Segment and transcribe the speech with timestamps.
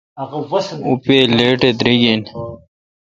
[0.89, 2.21] اں پے° لیٹ اے° دریگ این۔